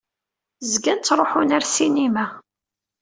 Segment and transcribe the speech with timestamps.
[0.71, 2.25] Zgan ttṛuḥun ar ssinima.